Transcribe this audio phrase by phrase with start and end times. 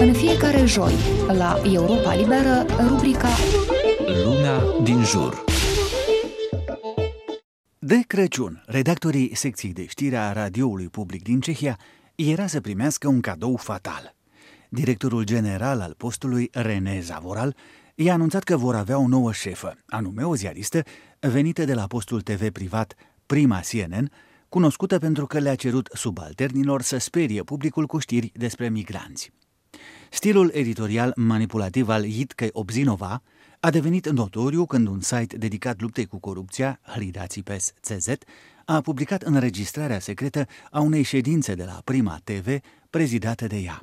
[0.00, 0.92] În fiecare joi,
[1.26, 3.28] la Europa Liberă, rubrica
[4.24, 5.44] Luna din jur.
[7.78, 11.78] De Crăciun, redactorii secției de știre a radioului public din Cehia
[12.14, 14.14] era să primească un cadou fatal.
[14.68, 17.56] Directorul general al postului, René Zavoral,
[17.94, 20.82] i-a anunțat că vor avea o nouă șefă, anume o ziaristă
[21.20, 22.94] venită de la postul TV privat
[23.26, 24.10] Prima CNN,
[24.48, 29.32] cunoscută pentru că le-a cerut subalternilor să sperie publicul cu știri despre migranți.
[30.10, 33.22] Stilul editorial manipulativ al Jitke Obzinova
[33.60, 38.08] a devenit notoriu când un site dedicat luptei cu corupția, Hridațipes CZ,
[38.64, 42.58] a publicat înregistrarea secretă a unei ședințe de la Prima TV
[42.90, 43.82] prezidată de ea.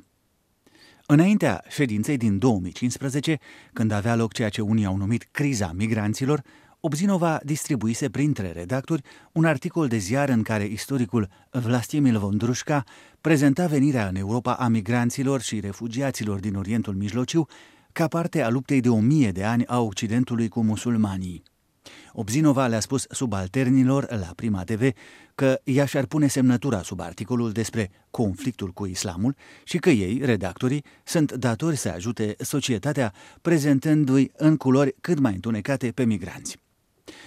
[1.06, 3.38] Înaintea ședinței din 2015,
[3.72, 6.42] când avea loc ceea ce unii au numit criza migranților,
[6.86, 12.84] Obzinova distribuise printre redactori un articol de ziar în care istoricul Vlastimil Vondrușca
[13.20, 17.46] prezenta venirea în Europa a migranților și refugiaților din Orientul Mijlociu
[17.92, 21.42] ca parte a luptei de o mie de ani a Occidentului cu musulmanii.
[22.12, 24.92] Obzinova le-a spus subalternilor la Prima TV
[25.34, 30.84] că ea și-ar pune semnătura sub articolul despre conflictul cu islamul și că ei, redactorii,
[31.04, 36.64] sunt datori să ajute societatea prezentându-i în culori cât mai întunecate pe migranți.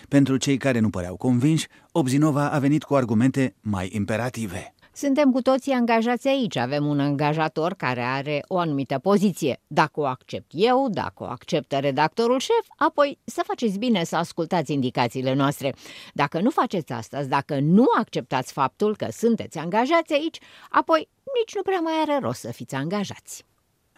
[0.09, 4.73] Pentru cei care nu păreau convinși, Obzinova a venit cu argumente mai imperative.
[4.93, 9.59] Suntem cu toții angajați aici, avem un angajator care are o anumită poziție.
[9.67, 14.73] Dacă o accept eu, dacă o acceptă redactorul șef, apoi să faceți bine să ascultați
[14.73, 15.73] indicațiile noastre.
[16.13, 20.38] Dacă nu faceți asta, dacă nu acceptați faptul că sunteți angajați aici,
[20.69, 23.45] apoi nici nu prea mai are rost să fiți angajați.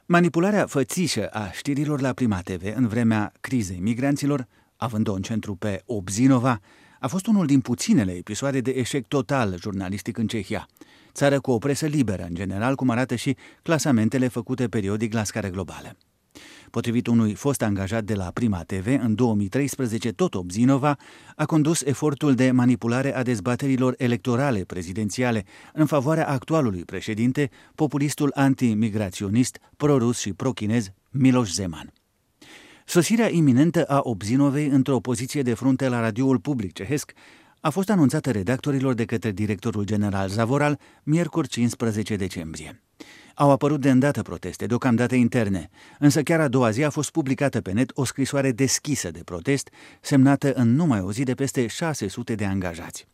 [0.05, 4.47] Manipularea fățișă a știrilor la Prima TV în vremea crizei migranților
[4.83, 6.59] având-o în centru pe Obzinova,
[6.99, 10.67] a fost unul din puținele episoade de eșec total jurnalistic în Cehia,
[11.13, 15.47] țară cu o presă liberă în general, cum arată și clasamentele făcute periodic la scară
[15.47, 15.97] globală.
[16.71, 20.97] Potrivit unui fost angajat de la Prima TV, în 2013 tot Obzinova
[21.35, 29.59] a condus efortul de manipulare a dezbaterilor electorale prezidențiale în favoarea actualului președinte, populistul antimigraționist,
[29.77, 31.93] prorus și prochinez Miloš Zeman.
[32.91, 37.11] Sosirea iminentă a Obzinovei într-o poziție de frunte la radioul public cehesc
[37.59, 42.81] a fost anunțată redactorilor de către directorul general Zavoral miercuri 15 decembrie.
[43.35, 45.69] Au apărut de îndată proteste, deocamdată interne,
[45.99, 49.69] însă chiar a doua zi a fost publicată pe net o scrisoare deschisă de protest,
[50.01, 53.07] semnată în numai o zi de peste 600 de angajați.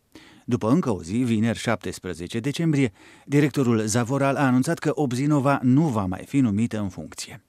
[0.45, 2.91] După încă o zi, vineri 17 decembrie,
[3.25, 7.41] directorul Zavoral a anunțat că Obzinova nu va mai fi numită în funcție.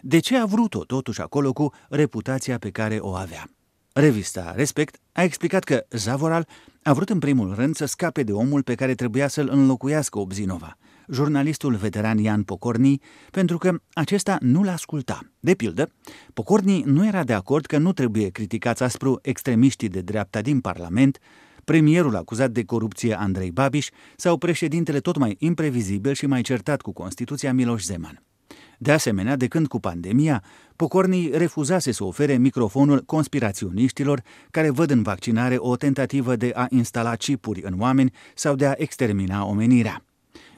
[0.00, 3.50] De ce a vrut-o totuși acolo cu reputația pe care o avea?
[3.92, 6.46] Revista Respect a explicat că Zavoral
[6.82, 10.76] a vrut în primul rând să scape de omul pe care trebuia să-l înlocuiască Obzinova,
[11.08, 13.00] jurnalistul veteran Ian Pocorni,
[13.30, 15.20] pentru că acesta nu-l asculta.
[15.40, 15.90] De pildă,
[16.34, 21.18] Pocorni nu era de acord că nu trebuie criticați aspru extremiștii de dreapta din Parlament,
[21.64, 26.92] premierul acuzat de corupție Andrei Babiș sau președintele tot mai imprevizibil și mai certat cu
[26.92, 28.22] Constituția Miloș Zeman.
[28.82, 30.42] De asemenea, de când cu pandemia,
[30.76, 37.16] Pocornii refuzase să ofere microfonul conspiraționiștilor care văd în vaccinare o tentativă de a instala
[37.16, 40.04] chipuri în oameni sau de a extermina omenirea.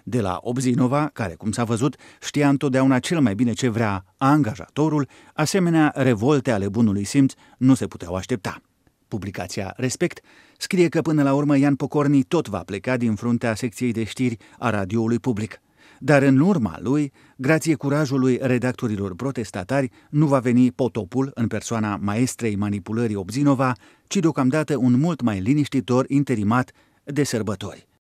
[0.03, 5.09] De la Obzinova, care, cum s-a văzut, știa întotdeauna cel mai bine ce vrea angajatorul,
[5.35, 8.61] asemenea revolte ale bunului simț nu se puteau aștepta.
[9.09, 10.21] Publicația Respect
[10.59, 14.37] scrie că până la urmă Ian Pocorni tot va pleca din fruntea secției de știri
[14.59, 15.61] a radioului public.
[16.05, 22.57] Dar în urma lui, grație curajului redactorilor protestatari, nu va veni potopul în persoana maestrei
[22.57, 23.73] manipulării Obzinova,
[24.07, 26.73] ci deocamdată un mult mai liniștitor interimat
[27.05, 27.87] de sărbători.